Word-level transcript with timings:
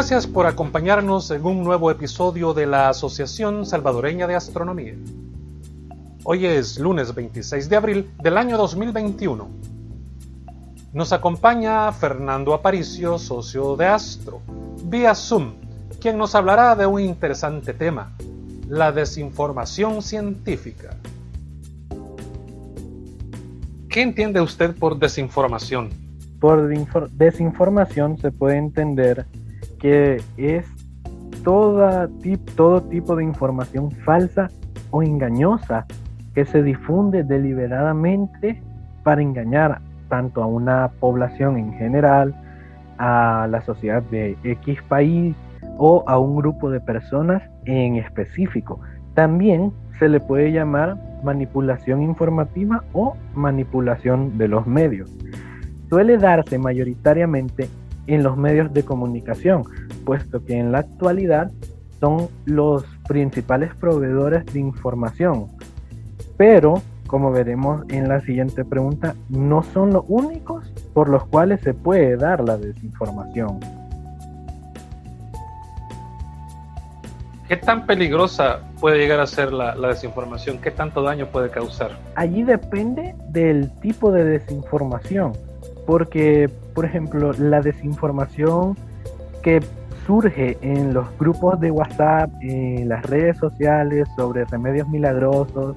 Gracias 0.00 0.26
por 0.26 0.46
acompañarnos 0.46 1.30
en 1.30 1.44
un 1.44 1.62
nuevo 1.62 1.90
episodio 1.90 2.54
de 2.54 2.64
la 2.64 2.88
Asociación 2.88 3.66
Salvadoreña 3.66 4.26
de 4.26 4.34
Astronomía. 4.34 4.94
Hoy 6.24 6.46
es 6.46 6.78
lunes 6.78 7.14
26 7.14 7.68
de 7.68 7.76
abril 7.76 8.10
del 8.22 8.38
año 8.38 8.56
2021. 8.56 9.46
Nos 10.94 11.12
acompaña 11.12 11.92
Fernando 11.92 12.54
Aparicio, 12.54 13.18
socio 13.18 13.76
de 13.76 13.88
Astro, 13.88 14.40
vía 14.84 15.14
Zoom, 15.14 15.52
quien 16.00 16.16
nos 16.16 16.34
hablará 16.34 16.74
de 16.74 16.86
un 16.86 17.02
interesante 17.02 17.74
tema, 17.74 18.16
la 18.70 18.92
desinformación 18.92 20.00
científica. 20.00 20.96
¿Qué 23.90 24.00
entiende 24.00 24.40
usted 24.40 24.74
por 24.74 24.98
desinformación? 24.98 25.90
Por 26.40 26.70
desinformación 27.10 28.16
se 28.16 28.32
puede 28.32 28.56
entender 28.56 29.26
que 29.80 30.22
es 30.36 30.66
toda, 31.42 32.08
todo 32.54 32.82
tipo 32.82 33.16
de 33.16 33.24
información 33.24 33.90
falsa 33.90 34.48
o 34.90 35.02
engañosa 35.02 35.86
que 36.34 36.44
se 36.44 36.62
difunde 36.62 37.24
deliberadamente 37.24 38.62
para 39.02 39.22
engañar 39.22 39.80
tanto 40.08 40.42
a 40.42 40.46
una 40.46 40.90
población 41.00 41.56
en 41.56 41.72
general, 41.74 42.34
a 42.98 43.48
la 43.50 43.62
sociedad 43.62 44.02
de 44.02 44.36
X 44.44 44.78
país 44.88 45.34
o 45.78 46.04
a 46.06 46.18
un 46.18 46.36
grupo 46.36 46.70
de 46.70 46.80
personas 46.80 47.42
en 47.64 47.96
específico. 47.96 48.80
También 49.14 49.72
se 49.98 50.08
le 50.08 50.20
puede 50.20 50.52
llamar 50.52 50.96
manipulación 51.24 52.02
informativa 52.02 52.84
o 52.92 53.16
manipulación 53.34 54.36
de 54.36 54.48
los 54.48 54.66
medios. 54.66 55.10
Suele 55.88 56.18
darse 56.18 56.58
mayoritariamente 56.58 57.68
en 58.14 58.24
los 58.24 58.36
medios 58.36 58.72
de 58.72 58.84
comunicación, 58.84 59.64
puesto 60.04 60.44
que 60.44 60.58
en 60.58 60.72
la 60.72 60.78
actualidad 60.80 61.50
son 62.00 62.28
los 62.44 62.84
principales 63.06 63.72
proveedores 63.76 64.44
de 64.46 64.58
información. 64.58 65.46
Pero, 66.36 66.82
como 67.06 67.30
veremos 67.30 67.84
en 67.88 68.08
la 68.08 68.20
siguiente 68.20 68.64
pregunta, 68.64 69.14
no 69.28 69.62
son 69.62 69.92
los 69.92 70.04
únicos 70.08 70.72
por 70.92 71.08
los 71.08 71.24
cuales 71.26 71.60
se 71.60 71.72
puede 71.72 72.16
dar 72.16 72.42
la 72.42 72.56
desinformación. 72.56 73.60
¿Qué 77.50 77.56
tan 77.56 77.84
peligrosa 77.84 78.60
puede 78.80 78.98
llegar 78.98 79.20
a 79.20 79.26
ser 79.26 79.52
la, 79.52 79.74
desinformación? 79.74 80.58
¿Qué 80.58 80.70
tanto 80.70 81.02
daño 81.02 81.26
puede 81.26 81.50
causar? 81.50 81.98
Allí 82.14 82.42
depende 82.42 83.14
del 83.28 83.70
tipo 83.80 84.10
de 84.12 84.24
desinformación, 84.24 85.32
porque, 85.90 86.48
por 86.72 86.84
ejemplo, 86.84 87.32
la 87.32 87.60
desinformación 87.60 88.76
que 89.42 89.58
surge 90.06 90.56
en 90.62 90.94
los 90.94 91.04
grupos 91.18 91.58
de 91.58 91.72
WhatsApp, 91.72 92.30
en 92.42 92.88
las 92.88 93.04
redes 93.06 93.38
sociales 93.38 94.06
sobre 94.14 94.44
remedios 94.44 94.88
milagrosos, 94.88 95.74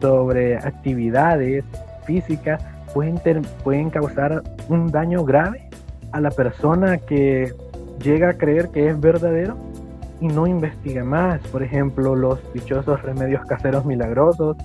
sobre 0.00 0.56
actividades 0.56 1.62
físicas, 2.06 2.64
pueden, 2.94 3.20
pueden 3.62 3.90
causar 3.90 4.42
un 4.70 4.90
daño 4.90 5.26
grave 5.26 5.68
a 6.12 6.22
la 6.22 6.30
persona 6.30 6.96
que 6.96 7.52
llega 8.02 8.30
a 8.30 8.34
creer 8.38 8.70
que 8.70 8.88
es 8.88 8.98
verdadero 8.98 9.58
y 10.22 10.28
no 10.28 10.46
investiga 10.46 11.04
más. 11.04 11.42
Por 11.48 11.62
ejemplo, 11.62 12.16
los 12.16 12.40
dichosos 12.54 13.02
remedios 13.02 13.44
caseros 13.44 13.84
milagrosos, 13.84 14.56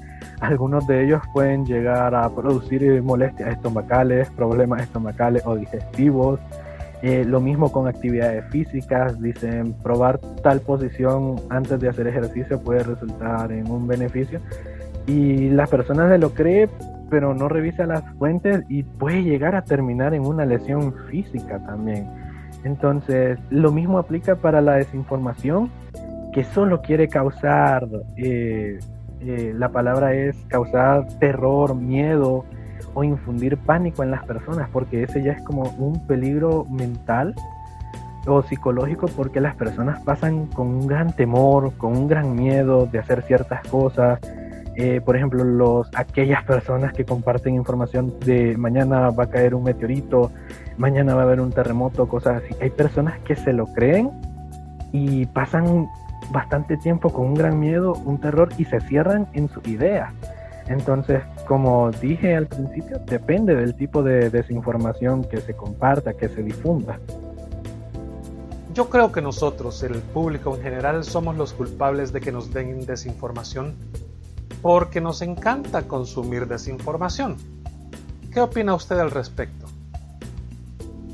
algunos 0.41 0.87
de 0.87 1.05
ellos 1.05 1.21
pueden 1.33 1.65
llegar 1.65 2.15
a 2.15 2.29
producir 2.29 3.01
molestias 3.01 3.51
estomacales, 3.51 4.29
problemas 4.31 4.81
estomacales 4.81 5.43
o 5.45 5.55
digestivos. 5.55 6.39
Eh, 7.01 7.23
lo 7.25 7.39
mismo 7.39 7.71
con 7.71 7.87
actividades 7.87 8.45
físicas, 8.49 9.21
dicen 9.21 9.73
probar 9.81 10.19
tal 10.43 10.59
posición 10.59 11.37
antes 11.49 11.79
de 11.79 11.87
hacer 11.87 12.07
ejercicio 12.07 12.61
puede 12.61 12.83
resultar 12.83 13.51
en 13.51 13.69
un 13.71 13.87
beneficio. 13.87 14.41
Y 15.07 15.49
las 15.49 15.69
personas 15.69 16.11
se 16.11 16.17
lo 16.17 16.33
creen, 16.33 16.69
pero 17.09 17.33
no 17.33 17.47
revisa 17.47 17.85
las 17.85 18.03
fuentes 18.17 18.63
y 18.69 18.83
puede 18.83 19.23
llegar 19.23 19.55
a 19.55 19.63
terminar 19.63 20.13
en 20.13 20.25
una 20.25 20.45
lesión 20.45 20.93
física 21.09 21.59
también. 21.65 22.07
Entonces, 22.63 23.39
lo 23.49 23.71
mismo 23.71 23.97
aplica 23.97 24.35
para 24.35 24.61
la 24.61 24.73
desinformación, 24.73 25.71
que 26.33 26.43
solo 26.43 26.81
quiere 26.81 27.07
causar, 27.07 27.87
eh, 28.17 28.79
eh, 29.21 29.53
la 29.55 29.69
palabra 29.69 30.13
es 30.13 30.35
causar 30.47 31.07
terror, 31.19 31.75
miedo 31.75 32.45
o 32.93 33.03
infundir 33.03 33.57
pánico 33.57 34.03
en 34.03 34.11
las 34.11 34.25
personas, 34.25 34.69
porque 34.71 35.03
ese 35.03 35.21
ya 35.21 35.33
es 35.33 35.41
como 35.43 35.63
un 35.77 36.05
peligro 36.07 36.65
mental 36.69 37.35
o 38.27 38.41
psicológico 38.43 39.07
porque 39.07 39.39
las 39.39 39.55
personas 39.55 40.01
pasan 40.01 40.47
con 40.47 40.67
un 40.67 40.87
gran 40.87 41.13
temor, 41.13 41.73
con 41.77 41.97
un 41.97 42.07
gran 42.07 42.35
miedo 42.35 42.85
de 42.85 42.99
hacer 42.99 43.21
ciertas 43.23 43.61
cosas. 43.67 44.19
Eh, 44.75 45.01
por 45.03 45.15
ejemplo, 45.15 45.43
los, 45.43 45.89
aquellas 45.95 46.43
personas 46.45 46.93
que 46.93 47.03
comparten 47.03 47.55
información 47.55 48.13
de 48.19 48.55
mañana 48.55 49.09
va 49.09 49.25
a 49.25 49.29
caer 49.29 49.53
un 49.53 49.63
meteorito, 49.63 50.31
mañana 50.77 51.15
va 51.15 51.21
a 51.21 51.23
haber 51.25 51.41
un 51.41 51.51
terremoto, 51.51 52.07
cosas 52.07 52.43
así. 52.43 52.55
Hay 52.61 52.69
personas 52.69 53.19
que 53.19 53.35
se 53.35 53.51
lo 53.51 53.65
creen 53.67 54.11
y 54.91 55.25
pasan 55.25 55.89
bastante 56.31 56.77
tiempo 56.77 57.11
con 57.11 57.27
un 57.27 57.33
gran 57.33 57.59
miedo, 57.59 57.93
un 58.05 58.19
terror 58.19 58.49
y 58.57 58.65
se 58.65 58.79
cierran 58.81 59.27
en 59.33 59.49
su 59.49 59.61
idea. 59.69 60.13
Entonces, 60.67 61.23
como 61.47 61.89
dije 61.91 62.35
al 62.35 62.47
principio, 62.47 62.99
depende 63.05 63.55
del 63.55 63.75
tipo 63.75 64.03
de 64.03 64.29
desinformación 64.29 65.23
que 65.23 65.41
se 65.41 65.55
comparta, 65.55 66.13
que 66.13 66.29
se 66.29 66.43
difunda. 66.43 66.99
Yo 68.73 68.87
creo 68.87 69.11
que 69.11 69.21
nosotros, 69.21 69.81
el 69.81 69.95
público 69.95 70.55
en 70.55 70.61
general, 70.61 71.03
somos 71.03 71.35
los 71.35 71.53
culpables 71.53 72.13
de 72.13 72.21
que 72.21 72.31
nos 72.31 72.53
den 72.53 72.85
desinformación 72.85 73.73
porque 74.61 75.01
nos 75.01 75.21
encanta 75.21 75.83
consumir 75.83 76.47
desinformación. 76.47 77.37
¿Qué 78.31 78.41
opina 78.41 78.75
usted 78.75 78.99
al 78.99 79.09
respecto? 79.09 79.65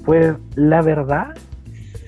Pues 0.03 0.35
la 0.55 0.81
verdad, 0.81 1.29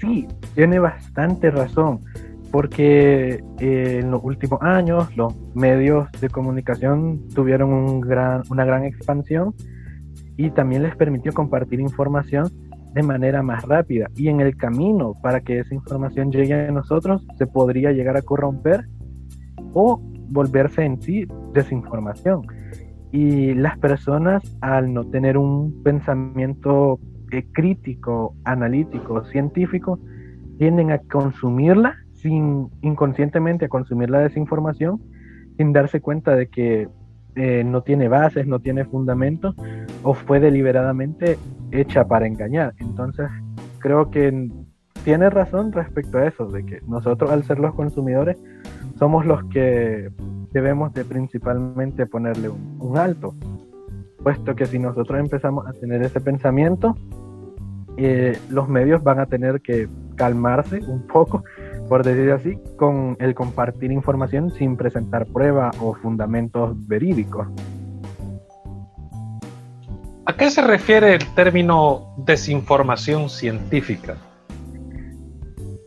sí, 0.02 0.28
tiene 0.54 0.80
bastante 0.80 1.50
razón, 1.50 2.04
porque 2.52 3.44
eh, 3.60 4.00
en 4.02 4.12
los 4.12 4.24
últimos 4.24 4.62
años 4.62 5.16
los 5.16 5.34
medios 5.56 6.10
de 6.20 6.30
comunicación 6.30 7.28
tuvieron 7.34 7.74
un 7.74 8.02
gran, 8.02 8.44
una 8.50 8.66
gran 8.66 8.84
expansión 8.84 9.54
y 10.38 10.52
también 10.52 10.84
les 10.84 10.96
permitió 10.96 11.34
compartir 11.34 11.80
información 11.80 12.50
de 12.94 13.04
manera 13.04 13.44
más 13.44 13.64
rápida. 13.64 14.08
Y 14.16 14.30
en 14.30 14.40
el 14.40 14.56
camino 14.56 15.14
para 15.22 15.42
que 15.42 15.60
esa 15.60 15.74
información 15.74 16.32
llegue 16.32 16.54
a 16.54 16.72
nosotros, 16.72 17.26
se 17.38 17.48
podría 17.48 17.92
llegar 17.92 18.18
a 18.18 18.22
corromper 18.22 18.88
o 19.74 20.02
volverse 20.30 20.84
en 20.84 21.02
sí 21.02 21.28
desinformación. 21.54 22.48
Y 23.12 23.54
las 23.54 23.78
personas, 23.80 24.44
al 24.62 24.94
no 24.94 25.06
tener 25.06 25.38
un 25.38 25.82
pensamiento 25.84 27.00
eh, 27.32 27.46
crítico, 27.54 28.36
analítico, 28.44 29.24
científico, 29.26 30.00
tienden 30.58 30.92
a 30.92 31.00
consumirla 31.00 31.96
sin 32.22 32.70
inconscientemente 32.82 33.66
a 33.66 33.70
consumir 33.70 34.10
la 34.10 34.20
desinformación 34.20 35.02
sin 35.58 35.74
darse 35.74 36.02
cuenta 36.02 36.36
de 36.36 36.48
que 36.48 36.88
eh, 37.36 37.64
no 37.64 37.82
tiene 37.82 38.08
bases, 38.08 38.48
no 38.48 38.60
tiene 38.60 38.86
fundamento 38.86 39.54
o 40.04 40.14
fue 40.14 40.40
deliberadamente 40.40 41.38
hecha 41.72 42.08
para 42.08 42.28
engañar. 42.28 42.74
Entonces, 42.80 43.30
creo 43.80 44.10
que 44.10 44.50
tiene 45.04 45.30
razón 45.30 45.72
respecto 45.72 46.18
a 46.18 46.28
eso, 46.28 46.48
de 46.48 46.66
que 46.66 46.82
nosotros 46.88 47.32
al 47.32 47.44
ser 47.44 47.60
los 47.60 47.74
consumidores 47.76 48.38
somos 48.98 49.26
los 49.26 49.44
que 49.46 50.10
debemos 50.52 50.94
de 50.94 51.06
principalmente 51.06 52.06
ponerle 52.06 52.50
un 52.50 52.98
alto, 52.98 53.36
puesto 54.24 54.56
que 54.56 54.66
si 54.66 54.80
nosotros 54.80 55.20
empezamos 55.20 55.68
a 55.68 55.74
tener 55.74 56.02
ese 56.02 56.20
pensamiento, 56.20 56.96
eh, 57.98 58.38
los 58.50 58.68
medios 58.68 59.04
van 59.04 59.20
a 59.20 59.26
tener 59.28 59.62
que 59.62 59.88
calmarse 60.16 60.80
un 60.88 61.06
poco, 61.08 61.44
por 61.88 62.04
decir 62.04 62.32
así, 62.32 62.58
con 62.76 63.16
el 63.20 63.34
compartir 63.34 63.92
información 63.92 64.52
sin 64.52 64.76
presentar 64.78 65.26
pruebas 65.28 65.76
o 65.82 65.94
fundamentos 65.94 66.76
verídicos. 66.88 67.48
¿A 70.26 70.34
qué 70.36 70.50
se 70.50 70.62
refiere 70.62 71.16
el 71.16 71.26
término 71.36 72.14
desinformación 72.18 73.30
científica? 73.30 74.18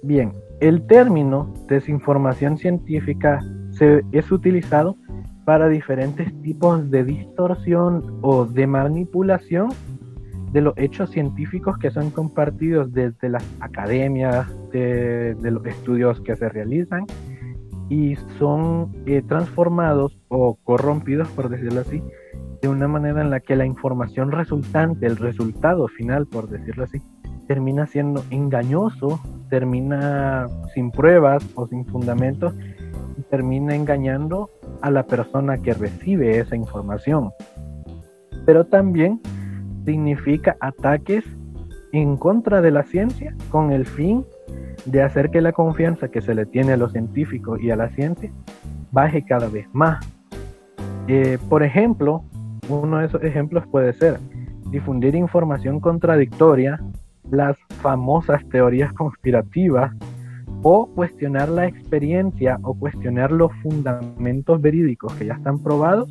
Bien, 0.03 0.33
el 0.61 0.87
término 0.87 1.53
desinformación 1.69 2.57
científica 2.57 3.41
se, 3.71 4.03
es 4.13 4.33
utilizado 4.33 4.97
para 5.45 5.69
diferentes 5.69 6.33
tipos 6.43 6.91
de 6.91 7.05
distorsión 7.05 8.19
o 8.23 8.47
de 8.47 8.67
manipulación 8.67 9.71
de 10.53 10.61
los 10.61 10.75
hechos 10.77 11.11
científicos 11.11 11.79
que 11.79 11.91
son 11.91 12.11
compartidos 12.11 12.93
desde 12.93 13.29
las 13.29 13.45
academias, 13.61 14.47
de, 14.73 15.37
los 15.43 15.65
estudios 15.67 16.21
que 16.21 16.37
se 16.37 16.49
realizan 16.49 17.07
y 17.89 18.17
son 18.39 18.93
eh, 19.07 19.23
transformados 19.27 20.19
o 20.29 20.57
corrompidos, 20.63 21.29
por 21.29 21.49
decirlo 21.49 21.81
así, 21.81 22.03
de 22.63 22.69
una 22.69 22.89
manera 22.89 23.23
en 23.23 23.31
la 23.31 23.41
que 23.41 23.57
la 23.57 23.67
información 23.67 24.33
resultante, 24.33 25.07
el 25.07 25.17
resultado 25.17 25.89
final, 25.89 26.27
por 26.27 26.49
decirlo 26.49 26.85
así, 26.85 27.01
termina 27.47 27.87
siendo 27.87 28.23
engañoso 28.31 29.21
termina 29.51 30.47
sin 30.73 30.91
pruebas 30.91 31.45
o 31.57 31.67
sin 31.67 31.85
fundamentos 31.85 32.55
y 33.19 33.23
termina 33.23 33.75
engañando 33.75 34.49
a 34.81 34.91
la 34.91 35.05
persona 35.07 35.59
que 35.59 35.75
recibe 35.75 36.39
esa 36.39 36.57
información. 36.57 37.33
Pero 38.47 38.65
también 38.65 39.21
significa 39.85 40.57
ataques 40.61 41.25
en 41.93 42.17
contra 42.17 42.61
de 42.61 42.71
la 42.71 42.85
ciencia 42.85 43.35
con 43.51 43.73
el 43.73 43.87
fin 43.87 44.25
de 44.87 45.03
hacer 45.03 45.31
que 45.31 45.41
la 45.41 45.53
confianza 45.53 46.09
que 46.09 46.21
se 46.21 46.35
le 46.35 46.47
tiene 46.47 46.73
a 46.73 46.77
los 46.77 46.93
científicos 46.93 47.61
y 47.61 47.71
a 47.71 47.77
la 47.77 47.89
ciencia 47.91 48.33
baje 48.93 49.25
cada 49.25 49.49
vez 49.49 49.67
más. 49.73 50.05
Eh, 51.09 51.39
por 51.49 51.63
ejemplo, 51.63 52.25
uno 52.69 52.99
de 52.99 53.07
esos 53.07 53.23
ejemplos 53.23 53.65
puede 53.71 53.93
ser 53.93 54.19
difundir 54.71 55.15
información 55.15 55.81
contradictoria, 55.81 56.81
las 57.31 57.57
famosas 57.81 58.47
teorías 58.49 58.93
conspirativas, 58.93 59.93
o 60.63 60.87
cuestionar 60.95 61.49
la 61.49 61.67
experiencia 61.67 62.59
o 62.63 62.75
cuestionar 62.75 63.33
los 63.33 63.51
fundamentos 63.63 64.61
verídicos 64.61 65.13
que 65.15 65.27
ya 65.27 65.35
están 65.35 65.59
probados 65.63 66.11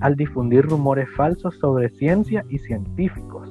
al 0.00 0.16
difundir 0.16 0.66
rumores 0.66 1.08
falsos 1.16 1.58
sobre 1.58 1.90
ciencia 1.90 2.44
y 2.48 2.58
científicos. 2.58 3.48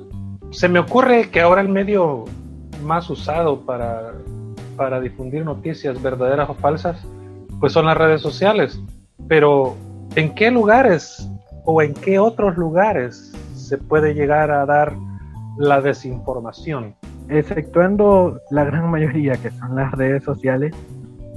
Se 0.51 0.67
me 0.67 0.79
ocurre 0.79 1.29
que 1.29 1.41
ahora 1.41 1.61
el 1.61 1.69
medio 1.69 2.25
más 2.83 3.09
usado 3.09 3.61
para, 3.61 4.13
para 4.75 4.99
difundir 4.99 5.45
noticias 5.45 6.01
verdaderas 6.01 6.49
o 6.49 6.53
falsas, 6.55 7.05
pues 7.59 7.73
son 7.73 7.85
las 7.85 7.97
redes 7.97 8.21
sociales. 8.21 8.81
Pero, 9.27 9.75
¿en 10.15 10.33
qué 10.33 10.49
lugares 10.49 11.29
o 11.65 11.81
en 11.81 11.93
qué 11.93 12.17
otros 12.19 12.57
lugares 12.57 13.31
se 13.53 13.77
puede 13.77 14.13
llegar 14.13 14.49
a 14.51 14.65
dar 14.65 14.95
la 15.57 15.81
desinformación? 15.81 16.95
Exceptuando 17.27 18.39
la 18.49 18.63
gran 18.63 18.89
mayoría 18.89 19.33
que 19.33 19.51
son 19.51 19.75
las 19.75 19.91
redes 19.91 20.23
sociales, 20.23 20.73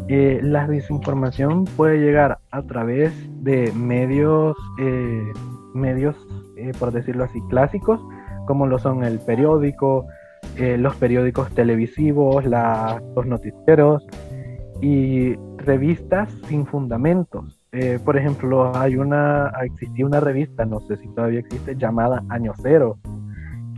eh, 0.09 0.41
la 0.43 0.67
desinformación 0.67 1.65
puede 1.65 1.99
llegar 1.99 2.39
a 2.51 2.63
través 2.63 3.13
de 3.43 3.73
medios, 3.73 4.57
eh, 4.79 5.33
medios 5.75 6.17
eh, 6.57 6.73
por 6.79 6.93
decirlo 6.93 7.25
así, 7.25 7.41
clásicos, 7.49 8.01
como 8.47 8.67
lo 8.67 8.79
son 8.79 9.05
el 9.05 9.21
periódico, 9.21 10.07
los 10.59 10.97
periódicos 10.97 11.51
televisivos, 11.53 12.45
los 12.45 13.27
noticieros 13.27 14.05
y 14.83 15.35
revistas 15.57 16.29
sin 16.47 16.67
fundamentos. 16.67 17.59
por 18.05 18.19
ejemplo, 18.19 18.77
hay 18.77 18.97
una, 18.97 19.51
existía 19.63 20.05
una 20.05 20.21
revista, 20.21 20.67
no 20.67 20.81
sé 20.81 20.97
si 20.97 21.09
todavía 21.15 21.41
existe, 21.41 21.77
llamada 21.77 22.23
Año 22.29 22.53
Cero, 22.61 22.99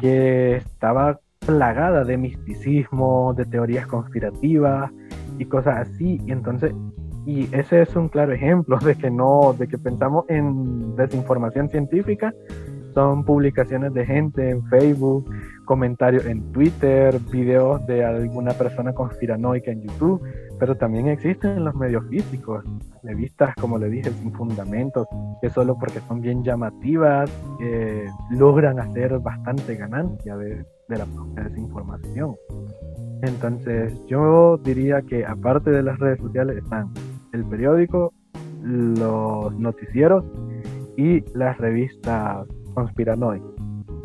que 0.01 0.57
estaba 0.57 1.21
plagada 1.47 2.03
de 2.05 2.17
misticismo, 2.17 3.35
de 3.37 3.45
teorías 3.45 3.87
conspirativas 3.87 4.91
y 5.39 5.45
cosas 5.47 5.89
así. 5.89 6.21
Y 6.27 6.33
entonces, 6.33 6.73
y 7.27 7.55
ese 7.55 7.83
es 7.83 7.97
un 7.97 8.09
claro 8.09 8.33
ejemplo 8.33 8.79
de 8.79 8.95
que 8.97 9.11
no, 9.11 9.55
de 9.59 9.67
que 9.67 9.79
pensamos 9.79 10.25
en 10.29 10.95
desinformación 10.97 11.69
científica. 11.71 12.33
Son 12.93 13.25
publicaciones 13.25 13.93
de 13.93 14.07
gente 14.07 14.51
en 14.51 14.65
Facebook, 14.67 15.29
comentarios 15.65 16.27
en 16.27 16.53
Twitter, 16.53 17.19
videos 17.33 17.85
de 17.87 18.05
alguna 18.05 18.53
persona 18.53 18.93
conspiranoica 18.93 19.73
en 19.73 19.83
YouTube, 19.83 20.23
pero 20.61 20.77
también 20.77 21.09
existen 21.09 21.57
en 21.57 21.65
los 21.65 21.75
medios 21.75 22.07
físicos, 22.09 22.65
revistas, 23.03 23.53
como 23.61 23.79
le 23.79 23.89
dije, 23.89 24.11
sin 24.11 24.33
fundamentos, 24.33 25.09
que 25.43 25.51
solo 25.51 25.77
porque 25.77 25.99
son 26.07 26.21
bien 26.21 26.45
llamativas, 26.45 27.29
eh, 27.61 28.07
logran 28.31 28.79
hacer 28.79 29.19
bastante 29.19 29.75
ganancia 29.75 30.37
de, 30.37 30.65
de 30.89 30.99
la 30.99 31.07
desinformación. 31.43 32.37
Entonces 33.27 33.93
yo 34.07 34.59
diría 34.59 35.03
que 35.03 35.25
aparte 35.25 35.71
de 35.71 35.83
las 35.83 35.99
redes 35.99 36.21
sociales 36.21 36.59
están 36.59 36.91
el 37.33 37.45
periódico, 37.45 38.13
los 38.63 39.55
noticieros 39.59 40.25
y 40.97 41.25
las 41.37 41.59
revistas 41.59 42.47
conspiranoicas. 42.75 43.51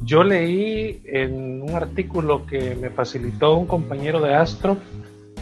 Yo 0.03 0.23
leí 0.23 1.01
en 1.05 1.61
un 1.61 1.71
artículo 1.71 2.45
que 2.45 2.75
me 2.75 2.89
facilitó 2.89 3.57
un 3.57 3.67
compañero 3.67 4.21
de 4.21 4.33
Astro, 4.33 4.77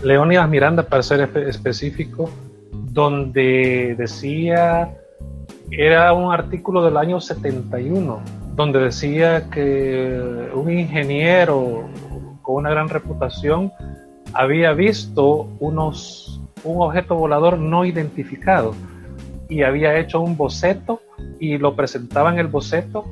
Leonidas 0.03 0.49
Miranda 0.49 0.83
para 0.83 1.03
ser 1.03 1.21
específico, 1.21 2.29
donde 2.71 3.95
decía, 3.97 4.97
era 5.71 6.11
un 6.13 6.33
artículo 6.33 6.83
del 6.83 6.97
año 6.97 7.21
71, 7.21 8.19
donde 8.55 8.79
decía 8.79 9.49
que 9.49 10.49
un 10.53 10.71
ingeniero 10.71 11.87
con 12.47 12.55
una 12.55 12.69
gran 12.69 12.87
reputación 12.87 13.73
había 14.31 14.71
visto 14.71 15.49
unos, 15.59 16.41
un 16.63 16.81
objeto 16.81 17.15
volador 17.15 17.59
no 17.59 17.83
identificado 17.83 18.73
y 19.49 19.63
había 19.63 19.99
hecho 19.99 20.21
un 20.21 20.37
boceto 20.37 21.01
y 21.41 21.57
lo 21.57 21.75
presentaba 21.75 22.31
en 22.31 22.39
el 22.39 22.47
boceto 22.47 23.03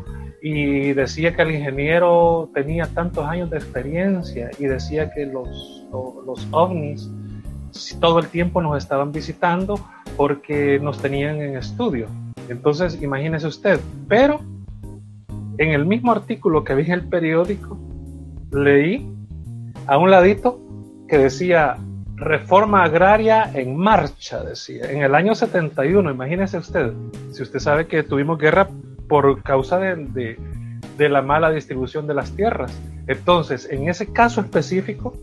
y 0.42 0.94
decía 0.94 1.36
que 1.36 1.42
el 1.42 1.52
ingeniero 1.52 2.50
tenía 2.54 2.86
tantos 2.86 3.26
años 3.26 3.50
de 3.50 3.58
experiencia 3.58 4.52
y 4.58 4.68
decía 4.68 5.12
que 5.12 5.26
los, 5.26 5.86
los 6.26 6.48
ovnis 6.52 7.12
todo 8.00 8.20
el 8.20 8.28
tiempo 8.28 8.62
nos 8.62 8.78
estaban 8.78 9.12
visitando 9.12 9.78
porque 10.16 10.80
nos 10.80 11.02
tenían 11.02 11.42
en 11.42 11.58
estudio. 11.58 12.08
Entonces, 12.48 13.02
imagínese 13.02 13.48
usted, 13.48 13.82
pero 14.08 14.40
en 15.58 15.72
el 15.72 15.86
mismo 15.86 16.14
artículo 16.14 16.64
que 16.64 16.74
vi 16.74 16.86
en 16.86 16.92
el 16.94 17.08
periódico, 17.10 17.78
leí 18.54 19.14
a 19.88 19.98
un 19.98 20.12
ladito 20.12 20.60
que 21.08 21.18
decía 21.18 21.78
reforma 22.16 22.84
agraria 22.84 23.52
en 23.54 23.76
marcha, 23.76 24.44
decía, 24.44 24.90
en 24.90 25.04
el 25.04 25.16
año 25.16 25.36
71, 25.36 26.10
imagínese 26.10 26.58
usted, 26.58 26.94
si 27.32 27.44
usted 27.44 27.60
sabe 27.60 27.88
que 27.88 28.04
tuvimos 28.04 28.38
guerra 28.38 28.70
por 29.08 29.42
causa 29.44 29.80
de, 29.80 30.38
de 30.98 31.10
la 31.10 31.22
mala 31.22 31.52
distribución 31.52 32.08
de 32.08 32.14
las 32.14 32.32
tierras. 32.32 32.72
Entonces, 33.08 33.70
en 33.70 33.90
ese 33.90 34.12
caso 34.12 34.42
específico, 34.42 35.14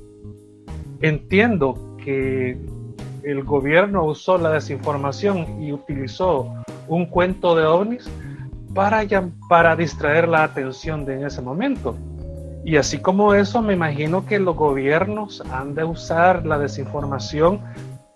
entiendo 1.01 1.97
que 2.05 2.59
el 3.25 3.45
gobierno 3.45 4.05
usó 4.05 4.39
la 4.39 4.51
desinformación 4.51 5.63
y 5.63 5.73
utilizó 5.73 6.53
un 6.89 7.07
cuento 7.07 7.55
de 7.55 7.65
ovnis 7.65 8.09
para, 8.75 9.05
para 9.49 9.77
distraer 9.77 10.29
la 10.29 10.45
atención 10.45 11.05
de 11.05 11.15
en 11.15 11.27
ese 11.27 11.43
momento. 11.43 11.97
Y 12.65 12.77
así 12.77 12.99
como 12.99 13.35
eso, 13.35 13.61
me 13.61 13.75
imagino 13.75 14.25
que 14.25 14.39
los 14.39 14.57
gobiernos 14.57 15.43
han 15.53 15.75
de 15.75 15.85
usar 15.85 16.47
la 16.47 16.59
desinformación 16.59 17.61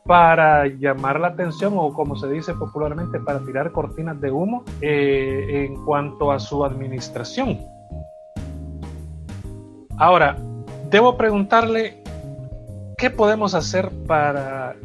para 0.04 0.66
llamar 0.66 1.18
la 1.18 1.28
atención 1.28 1.74
o 1.76 1.92
como 1.92 2.16
se 2.16 2.28
dice 2.28 2.54
popularmente, 2.54 3.18
para 3.18 3.40
tirar 3.40 3.72
cortinas 3.72 4.20
de 4.20 4.30
humo 4.30 4.64
eh, 4.80 5.66
en 5.66 5.84
cuanto 5.84 6.30
a 6.30 6.38
su 6.38 6.64
administración. 6.64 7.58
Ahora, 9.98 10.36
debo 10.90 11.16
preguntarle, 11.16 12.02
¿qué 12.96 13.10
podemos 13.10 13.54
hacer 13.54 13.90
para 14.06 14.76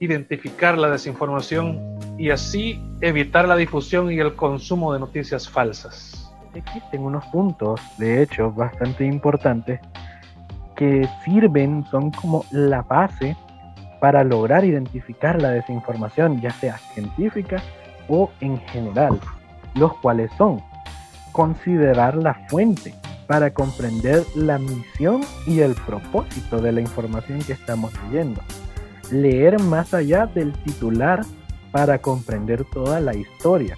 identificar 0.00 0.78
la 0.78 0.90
desinformación 0.90 1.98
y 2.18 2.30
así 2.30 2.80
evitar 3.00 3.48
la 3.48 3.56
difusión 3.56 4.12
y 4.12 4.18
el 4.18 4.34
consumo 4.34 4.92
de 4.92 5.00
noticias 5.00 5.48
falsas. 5.48 6.17
Existen 6.54 7.02
unos 7.02 7.24
puntos, 7.26 7.80
de 7.98 8.22
hecho, 8.22 8.50
bastante 8.52 9.04
importantes 9.04 9.80
que 10.76 11.08
sirven, 11.24 11.84
son 11.90 12.10
como 12.10 12.44
la 12.50 12.82
base 12.82 13.36
para 14.00 14.24
lograr 14.24 14.64
identificar 14.64 15.40
la 15.40 15.50
desinformación, 15.50 16.40
ya 16.40 16.50
sea 16.50 16.78
científica 16.94 17.60
o 18.08 18.30
en 18.40 18.58
general, 18.68 19.18
los 19.74 19.94
cuales 19.98 20.30
son 20.38 20.62
considerar 21.32 22.16
la 22.16 22.34
fuente 22.48 22.94
para 23.26 23.52
comprender 23.52 24.24
la 24.34 24.58
misión 24.58 25.20
y 25.46 25.60
el 25.60 25.74
propósito 25.74 26.60
de 26.60 26.72
la 26.72 26.80
información 26.80 27.40
que 27.40 27.52
estamos 27.52 27.92
leyendo, 28.04 28.40
leer 29.10 29.60
más 29.60 29.92
allá 29.92 30.26
del 30.26 30.52
titular 30.62 31.22
para 31.70 31.98
comprender 31.98 32.64
toda 32.64 33.00
la 33.00 33.14
historia, 33.14 33.76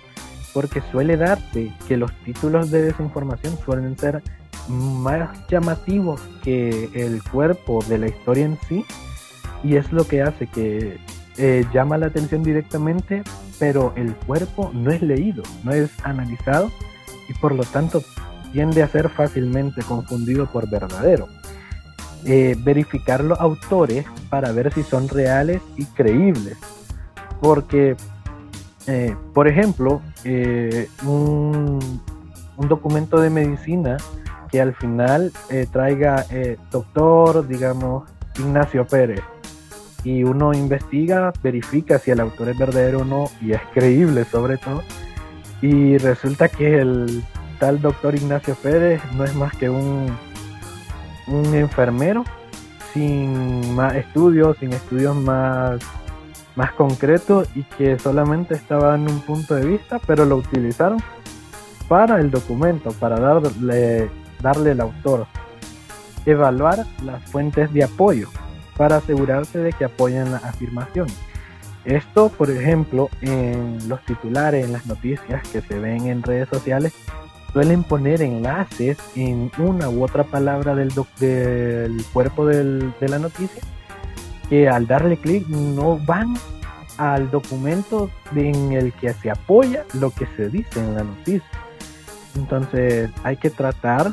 porque 0.53 0.83
suele 0.91 1.17
darte 1.17 1.73
que 1.87 1.97
los 1.97 2.13
títulos 2.25 2.71
de 2.71 2.83
desinformación 2.83 3.59
suelen 3.65 3.97
ser 3.99 4.23
más 4.69 5.47
llamativos 5.49 6.21
que 6.43 6.91
el 6.95 7.23
cuerpo 7.23 7.85
de 7.89 7.99
la 7.99 8.09
historia 8.09 8.45
en 8.45 8.59
sí, 8.69 8.85
y 9.63 9.77
es 9.77 9.93
lo 9.93 10.07
que 10.07 10.23
hace 10.23 10.47
que 10.47 10.99
eh, 11.37 11.65
llama 11.73 11.99
la 11.99 12.07
atención 12.07 12.43
directamente, 12.43 13.23
pero 13.59 13.93
el 13.97 14.15
cuerpo 14.15 14.71
no 14.73 14.91
es 14.91 15.03
leído, 15.03 15.43
no 15.65 15.73
es 15.73 15.91
analizado, 16.05 16.71
y 17.29 17.35
por 17.35 17.55
lo 17.55 17.65
tanto 17.65 18.03
tiende 18.53 18.83
a 18.83 18.89
ser 18.89 19.09
fácilmente 19.09 19.83
confundido 19.83 20.47
por 20.47 20.69
verdadero. 20.69 21.29
Eh, 22.27 22.55
verificar 22.59 23.25
los 23.25 23.41
autores 23.41 24.05
para 24.29 24.53
ver 24.53 24.73
si 24.75 24.83
son 24.83 25.09
reales 25.09 25.63
y 25.79 25.87
creíbles 25.87 26.59
porque, 27.41 27.97
eh, 28.91 29.17
por 29.33 29.47
ejemplo, 29.47 30.03
eh, 30.25 30.89
un, 31.05 31.79
documento 32.69 33.21
de 33.21 33.31
medicina 33.31 33.97
que 34.51 34.61
al 34.61 34.75
final 34.75 35.33
eh, 35.49 35.67
traiga 35.71 36.27
doctor, 36.71 37.47
digamos, 37.49 38.11
Ignacio 38.39 38.87
Pérez. 38.87 39.23
Y 40.05 40.25
uno 40.25 40.53
investiga, 40.53 41.33
verifica 41.43 41.99
si 41.99 42.11
el 42.11 42.21
autor 42.21 42.49
es 42.51 42.59
verdadero 42.59 43.01
o 43.01 43.05
no, 43.05 43.31
y 43.41 43.53
es 43.53 43.61
creíble 43.73 44.25
sobre 44.25 44.59
todo. 44.59 44.83
Y 45.63 45.97
resulta 45.99 46.49
que 46.49 46.81
el 46.81 47.23
tal 47.59 47.81
doctor 47.81 48.15
Ignacio 48.15 48.55
Pérez 48.57 49.01
no 49.15 49.25
es 49.25 49.35
más 49.35 49.57
que 49.57 49.71
un 49.71 50.11
enfermero 51.55 52.25
sin 52.93 53.75
más 53.75 53.95
estudios, 53.95 54.57
sin 54.59 54.73
estudios 54.73 55.17
más, 55.17 55.81
más 56.57 56.73
concretos 56.73 57.49
y 57.55 57.63
que 57.63 57.99
solamente 57.99 58.55
estaba 58.55 58.95
en 58.95 59.03
un 59.03 59.21
punto 59.21 59.55
de 59.55 59.67
vista, 59.67 59.99
pero 60.07 60.25
lo 60.25 60.37
utilizaron 60.37 60.99
para 61.89 62.21
el 62.21 62.31
documento, 62.31 62.93
para 62.93 63.19
darle, 63.19 64.11
darle 64.41 64.73
el 64.73 64.81
autor. 64.81 65.27
Evaluar 66.27 66.87
las 67.05 67.23
fuentes 67.31 67.73
de 67.73 67.85
apoyo 67.85 68.29
para 68.77 68.97
asegurarse 68.97 69.59
de 69.59 69.73
que 69.73 69.85
apoyan 69.85 70.33
la 70.33 70.39
afirmación. 70.39 71.09
Esto, 71.85 72.29
por 72.29 72.51
ejemplo, 72.51 73.09
en 73.23 73.89
los 73.89 74.05
titulares, 74.05 74.67
en 74.67 74.73
las 74.73 74.87
noticias 74.87 75.43
que 75.49 75.63
se 75.63 75.79
ven 75.79 76.07
en 76.07 76.23
redes 76.23 76.49
sociales, 76.49 76.93
suelen 77.53 77.83
poner 77.83 78.23
enlaces 78.23 78.99
en 79.17 79.51
una 79.59 79.89
u 79.89 80.05
otra 80.05 80.25
palabra 80.25 80.75
del, 80.75 80.93
del 81.19 82.05
cuerpo 82.13 82.47
de 82.47 82.93
la 83.01 83.19
noticia 83.19 83.63
que 84.51 84.69
al 84.69 84.87
darle 84.87 85.17
clic 85.17 85.49
no 85.49 85.99
van 85.99 86.35
al 86.99 87.31
documento 87.31 88.11
en 88.37 88.73
el 88.73 88.93
que 88.93 89.15
se 89.15 89.31
apoya 89.31 89.85
lo 89.95 90.11
que 90.11 90.27
se 90.37 90.51
dice 90.51 90.81
en 90.81 90.95
la 90.95 91.05
noticia. 91.05 91.49
Entonces 92.37 93.11
hay 93.25 93.39
que 93.39 93.49
tratar 93.49 94.13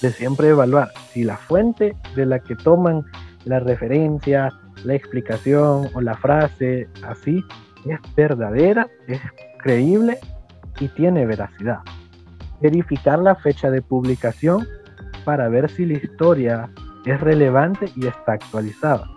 de 0.00 0.10
siempre 0.10 0.48
evaluar 0.48 0.90
si 1.12 1.22
la 1.22 1.36
fuente 1.36 1.94
de 2.16 2.26
la 2.26 2.40
que 2.40 2.56
toman 2.56 3.04
la 3.44 3.60
referencia, 3.60 4.52
la 4.82 4.94
explicación 4.94 5.88
o 5.94 6.00
la 6.00 6.16
frase 6.16 6.88
así 7.06 7.44
es 7.86 8.00
verdadera, 8.16 8.88
es 9.06 9.20
creíble 9.62 10.18
y 10.80 10.88
tiene 10.88 11.24
veracidad 11.26 11.78
verificar 12.60 13.18
la 13.18 13.34
fecha 13.34 13.70
de 13.70 13.82
publicación 13.82 14.66
para 15.24 15.48
ver 15.48 15.70
si 15.70 15.86
la 15.86 15.94
historia 15.94 16.70
es 17.04 17.20
relevante 17.20 17.90
y 17.96 18.06
está 18.06 18.32
actualizada. 18.32 19.08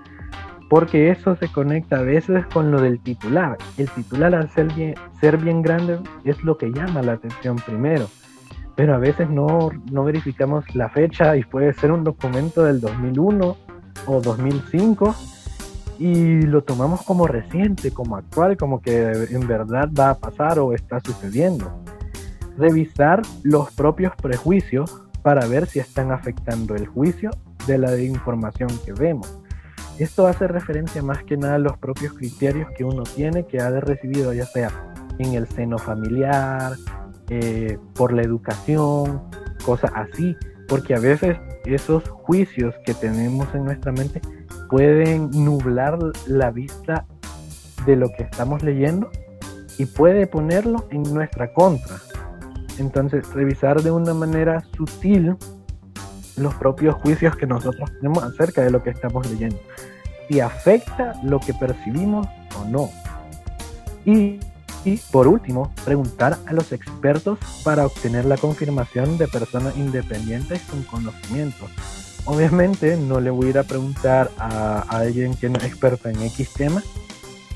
Porque 0.71 1.09
eso 1.09 1.35
se 1.35 1.49
conecta 1.49 1.97
a 1.97 2.01
veces 2.01 2.45
con 2.45 2.71
lo 2.71 2.79
del 2.79 3.01
titular. 3.01 3.57
El 3.77 3.89
titular 3.89 4.33
al 4.33 4.49
ser 4.51 4.73
bien, 4.73 4.95
ser 5.19 5.35
bien 5.35 5.61
grande 5.61 5.99
es 6.23 6.41
lo 6.45 6.57
que 6.57 6.71
llama 6.71 7.01
la 7.01 7.11
atención 7.11 7.57
primero. 7.57 8.07
Pero 8.77 8.95
a 8.95 8.97
veces 8.97 9.29
no, 9.29 9.69
no 9.91 10.05
verificamos 10.05 10.63
la 10.73 10.87
fecha 10.87 11.35
y 11.35 11.43
puede 11.43 11.73
ser 11.73 11.91
un 11.91 12.05
documento 12.05 12.63
del 12.63 12.79
2001 12.79 13.57
o 14.07 14.21
2005 14.21 15.13
y 15.99 16.43
lo 16.43 16.63
tomamos 16.63 17.01
como 17.01 17.27
reciente, 17.27 17.91
como 17.91 18.15
actual, 18.15 18.55
como 18.55 18.81
que 18.81 19.11
en 19.29 19.45
verdad 19.45 19.89
va 19.91 20.11
a 20.11 20.17
pasar 20.19 20.57
o 20.59 20.71
está 20.71 21.01
sucediendo 21.01 21.83
revisar 22.57 23.21
los 23.43 23.73
propios 23.73 24.13
prejuicios 24.15 25.03
para 25.21 25.45
ver 25.47 25.65
si 25.65 25.79
están 25.79 26.13
afectando 26.13 26.75
el 26.75 26.87
juicio 26.87 27.29
de 27.67 27.77
la 27.77 27.99
información 27.99 28.69
que 28.85 28.93
vemos. 28.93 29.37
Esto 29.99 30.27
hace 30.27 30.47
referencia 30.47 31.03
más 31.03 31.23
que 31.23 31.37
nada 31.37 31.55
a 31.55 31.59
los 31.59 31.77
propios 31.77 32.13
criterios 32.13 32.69
que 32.75 32.83
uno 32.83 33.03
tiene 33.03 33.45
que 33.45 33.59
ha 33.59 33.69
recibido, 33.69 34.33
ya 34.33 34.45
sea 34.45 34.69
en 35.19 35.33
el 35.33 35.47
seno 35.47 35.77
familiar, 35.77 36.73
eh, 37.29 37.77
por 37.93 38.11
la 38.11 38.23
educación, 38.23 39.21
cosas 39.65 39.91
así, 39.93 40.35
porque 40.67 40.95
a 40.95 40.99
veces 40.99 41.37
esos 41.65 42.09
juicios 42.09 42.73
que 42.85 42.93
tenemos 42.93 43.53
en 43.53 43.65
nuestra 43.65 43.91
mente 43.91 44.21
pueden 44.69 45.29
nublar 45.31 45.99
la 46.27 46.49
vista 46.49 47.05
de 47.85 47.95
lo 47.95 48.09
que 48.09 48.23
estamos 48.23 48.63
leyendo 48.63 49.09
y 49.77 49.85
puede 49.85 50.27
ponerlo 50.27 50.87
en 50.91 51.03
nuestra 51.03 51.53
contra. 51.53 51.97
Entonces, 52.77 53.31
revisar 53.33 53.81
de 53.81 53.91
una 53.91 54.13
manera 54.13 54.63
sutil 54.75 55.35
los 56.37 56.55
propios 56.55 56.95
juicios 56.95 57.35
que 57.35 57.45
nosotros 57.45 57.91
tenemos 57.93 58.23
acerca 58.23 58.61
de 58.61 58.71
lo 58.71 58.81
que 58.81 58.89
estamos 58.89 59.29
leyendo. 59.29 59.57
Si 60.31 60.39
afecta 60.39 61.19
lo 61.23 61.41
que 61.41 61.53
percibimos 61.53 62.25
o 62.57 62.63
no. 62.65 62.89
Y, 64.05 64.39
por 65.11 65.27
último, 65.27 65.73
preguntar 65.83 66.37
a 66.45 66.53
los 66.53 66.71
expertos 66.71 67.37
para 67.65 67.85
obtener 67.85 68.23
la 68.23 68.37
confirmación 68.37 69.17
de 69.17 69.27
personas 69.27 69.75
independientes 69.75 70.61
con 70.61 70.83
conocimiento. 70.83 71.67
Obviamente 72.23 72.95
no 72.95 73.19
le 73.19 73.29
voy 73.29 73.47
a 73.47 73.49
ir 73.49 73.57
a 73.57 73.63
preguntar 73.63 74.31
a, 74.37 74.85
a 74.87 74.99
alguien 74.99 75.35
que 75.35 75.49
no 75.49 75.57
es 75.57 75.65
experto 75.65 76.07
en 76.07 76.21
X 76.21 76.53
tema 76.53 76.81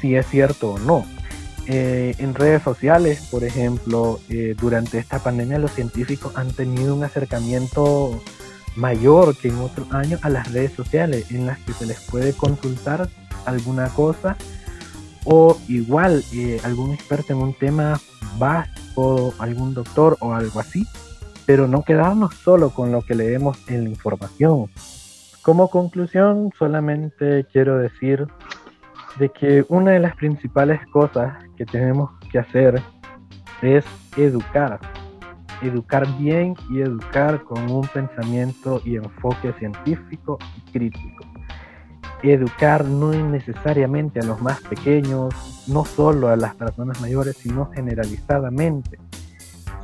si 0.02 0.16
es 0.16 0.28
cierto 0.28 0.72
o 0.72 0.80
no 0.80 1.06
eh, 1.68 2.14
en 2.20 2.36
redes 2.36 2.62
sociales, 2.62 3.28
por 3.32 3.44
ejemplo, 3.44 4.20
eh, 4.30 4.56
durante 4.60 5.00
esta 5.00 5.20
pandemia 5.20 5.58
los 5.58 5.72
científicos 5.72 6.36
han 6.36 6.52
tenido 6.52 6.94
un 6.94 7.04
acercamiento 7.04 8.22
mayor 8.76 9.36
que 9.36 9.50
en 9.50 9.58
otros 9.58 9.92
años 9.94 10.24
a 10.24 10.30
las 10.30 10.52
redes 10.52 10.74
sociales 10.74 11.32
en 11.32 11.46
las 11.46 11.60
que 11.60 11.74
se 11.74 11.86
les 11.86 12.00
puede 12.02 12.34
consultar 12.34 13.10
alguna 13.46 13.90
cosa 13.90 14.38
o 15.26 15.58
igual 15.68 16.24
eh, 16.34 16.60
algún 16.64 16.94
experto 16.94 17.34
en 17.34 17.40
un 17.40 17.54
tema 17.54 18.00
básico, 18.38 19.34
algún 19.40 19.74
doctor 19.74 20.18
o 20.20 20.34
algo 20.34 20.60
así, 20.60 20.86
pero 21.46 21.68
no 21.68 21.84
quedarnos 21.84 22.36
solo 22.36 22.70
con 22.70 22.92
lo 22.92 23.02
que 23.02 23.16
leemos 23.16 23.58
en 23.70 23.86
la 23.86 23.90
información. 23.90 24.70
Como 25.42 25.70
conclusión, 25.70 26.52
solamente 26.58 27.46
quiero 27.52 27.78
decir 27.78 28.28
de 29.20 29.30
que 29.30 29.66
una 29.70 29.92
de 29.92 30.00
las 30.00 30.16
principales 30.16 30.80
cosas 30.92 31.34
que 31.56 31.66
tenemos 31.66 32.12
que 32.32 32.40
hacer 32.40 32.82
es 33.62 33.86
educar. 34.18 34.80
Educar 35.62 36.06
bien 36.18 36.56
y 36.70 36.82
educar 36.82 37.44
con 37.44 37.70
un 37.72 37.88
pensamiento 37.88 38.82
y 38.84 38.98
enfoque 38.98 39.54
científico 39.54 40.38
y 40.58 40.72
crítico. 40.72 41.26
Educar 42.24 42.86
no 42.86 43.12
necesariamente 43.12 44.20
a 44.20 44.24
los 44.24 44.42
más 44.42 44.62
pequeños, 44.62 45.66
no 45.68 45.86
solo 45.86 46.30
a 46.30 46.36
las 46.36 46.56
personas 46.56 47.00
mayores, 47.02 47.38
sino 47.38 47.70
generalizadamente. 47.72 48.98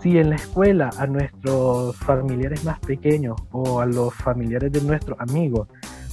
Si 0.02 0.18
en 0.18 0.32
la 0.32 0.36
escuela 0.36 0.90
a 0.98 1.06
nuestros 1.06 1.96
familiares 1.98 2.64
más 2.64 2.80
pequeños 2.80 3.40
o 3.52 3.82
a 3.82 3.86
los 3.86 4.14
familiares 4.16 4.72
de 4.72 4.82
nuestros 4.82 5.20
amigos 5.20 5.68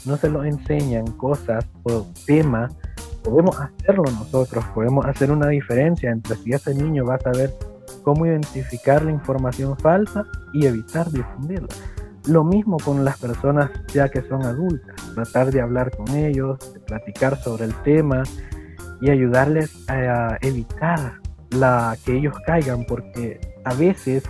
no 0.04 0.16
se 0.16 0.28
los 0.28 0.44
enseñan 0.44 1.06
cosas 1.12 1.66
o 1.84 2.06
temas 2.26 2.76
podemos 3.22 3.58
hacerlo 3.60 4.04
nosotros, 4.04 4.64
podemos 4.74 5.04
hacer 5.06 5.30
una 5.30 5.48
diferencia 5.48 6.10
entre 6.10 6.36
si 6.36 6.52
ese 6.52 6.74
niño 6.74 7.04
va 7.04 7.16
a 7.16 7.20
saber 7.20 7.54
cómo 8.08 8.24
identificar 8.24 9.04
la 9.04 9.10
información 9.10 9.76
falsa 9.76 10.24
y 10.54 10.64
evitar 10.64 11.10
difundirla. 11.10 11.68
Lo 12.26 12.42
mismo 12.42 12.78
con 12.78 13.04
las 13.04 13.18
personas 13.18 13.70
ya 13.92 14.08
que 14.08 14.22
son 14.22 14.46
adultas, 14.46 14.96
tratar 15.14 15.50
de 15.50 15.60
hablar 15.60 15.94
con 15.94 16.16
ellos, 16.16 16.58
de 16.72 16.80
platicar 16.80 17.36
sobre 17.36 17.66
el 17.66 17.74
tema 17.82 18.22
y 19.02 19.10
ayudarles 19.10 19.84
a 19.90 20.38
evitar 20.40 21.20
la 21.50 21.98
que 22.02 22.16
ellos 22.16 22.34
caigan, 22.46 22.86
porque 22.86 23.38
a 23.66 23.74
veces 23.74 24.22